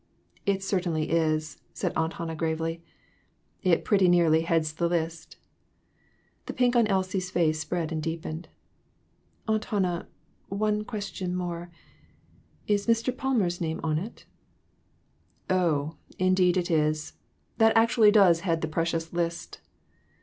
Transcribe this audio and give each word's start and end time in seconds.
"It 0.47 0.63
certainly 0.63 1.11
is," 1.11 1.61
said 1.75 1.93
Aunt 1.95 2.13
Hannah, 2.13 2.33
gravely; 2.35 2.81
"it 3.61 3.85
pretty 3.85 4.07
nearly 4.07 4.41
heads 4.41 4.73
the 4.73 4.89
list." 4.89 5.37
The 6.47 6.53
pink 6.53 6.75
on 6.75 6.87
Elsie's 6.87 7.29
face 7.29 7.59
spread 7.59 7.91
and 7.91 8.01
deepened. 8.01 8.47
"Aunt 9.47 9.65
Hannah, 9.65 10.07
one 10.49 10.85
question 10.85 11.35
more 11.35 11.69
is 12.65 12.87
Mr. 12.87 13.15
Palm 13.15 13.43
er's 13.43 13.61
name 13.61 13.79
on 13.83 13.99
it?"" 13.99 14.25
Oh, 15.51 15.97
indeed 16.17 16.57
it 16.57 16.71
is. 16.71 17.13
That 17.59 17.75
does 17.75 17.79
actually 17.83 18.11
head 18.43 18.61
the 18.61 18.67
precious 18.67 19.13
list." 19.13 19.61